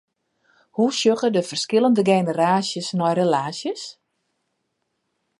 [0.77, 3.83] Hoe sjogge de ferskillende generaasjes nei relaasjes?